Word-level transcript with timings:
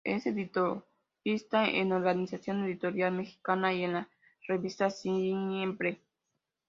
Es 0.03 0.25
editorialista 0.25 1.67
en 1.69 1.91
Organización 1.91 2.63
Editorial 2.63 3.11
Mexicana 3.13 3.71
y 3.71 3.83
en 3.83 3.93
la 3.93 4.09
Revista 4.47 4.89
Siempre. 4.89 6.01